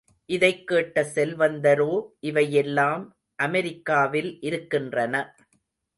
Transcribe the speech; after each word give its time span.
இதைக் 0.25 0.67
கேட்ட 0.67 1.01
செல்வந்தரோ, 1.15 2.07
இவையெல்லாம் 2.19 3.03
அமெரிக்காவில் 3.35 4.37
இருக்கின்றன. 4.41 5.35